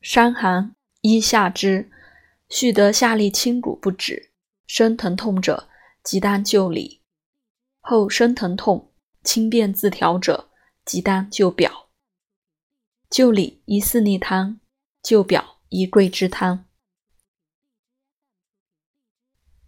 [0.00, 1.90] 伤寒，医下之，
[2.48, 4.30] 续得下利清谷不止，
[4.66, 5.68] 身疼痛者，
[6.02, 7.00] 即当就里；
[7.80, 8.92] 后身疼痛
[9.24, 10.48] 轻便自调者，
[10.84, 11.88] 即当就表。
[13.10, 14.60] 就里宜四逆汤，
[15.02, 16.64] 就表宜桂枝汤。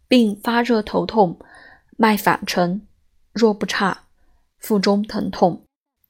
[0.06, 1.38] 并发热头痛，
[1.96, 2.86] 脉反沉，
[3.32, 4.08] 若不差，
[4.58, 5.64] 腹中疼痛，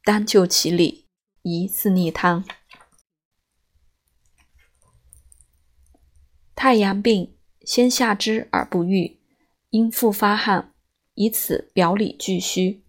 [0.05, 1.07] 当就其里，
[1.43, 2.45] 宜四逆汤。
[6.63, 9.19] 太阳病，先下之而不愈，
[9.71, 10.75] 因复发汗，
[11.15, 12.85] 以此表里俱虚。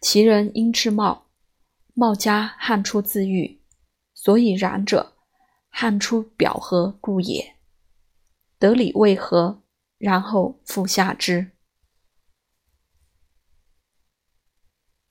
[0.00, 1.26] 其人因赤冒，
[1.92, 3.60] 冒加汗出自愈，
[4.14, 5.18] 所以然者，
[5.68, 7.56] 汗出表合故也。
[8.58, 9.62] 得理未合。
[9.98, 11.50] 然后复下之。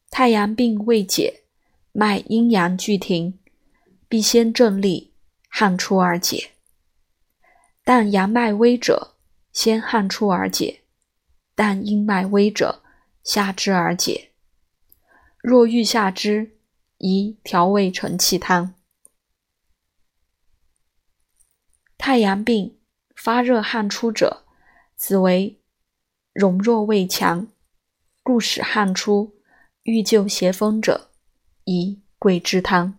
[0.09, 1.43] 太阳病未解，
[1.91, 3.37] 脉阴阳俱停，
[4.07, 5.13] 必先正立，
[5.47, 6.53] 汗出而解。
[7.91, 9.15] 但阳脉微者，
[9.51, 10.81] 先汗出而解；
[11.55, 12.83] 但阴脉微者，
[13.23, 14.29] 下之而解。
[15.39, 16.59] 若欲下之，
[16.99, 18.75] 宜调味承气汤。
[21.97, 22.77] 太阳病
[23.15, 24.45] 发热汗出者。
[24.95, 25.59] 此为
[26.31, 27.47] 荣弱未强，
[28.21, 29.35] 故使汗出。
[29.81, 31.09] 欲救邪风者，
[31.63, 32.98] 宜桂枝汤。